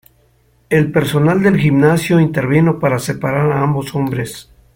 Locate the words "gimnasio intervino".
1.59-2.79